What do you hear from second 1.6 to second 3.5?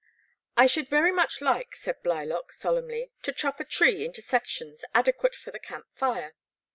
said Blylock sol emnly, to